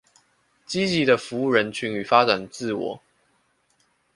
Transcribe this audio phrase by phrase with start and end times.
[0.67, 3.03] 積極的服務人群與發展自我